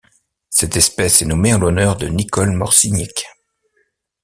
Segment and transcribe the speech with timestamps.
[0.49, 3.27] Cette espèce est nommée en l'honneur de Nicole Morciniec.